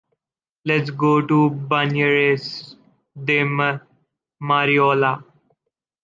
Let's 0.65 0.89
go 0.89 1.21
to 1.23 1.51
Banyeres 1.51 2.75
de 3.15 3.43
Mariola. 4.41 5.23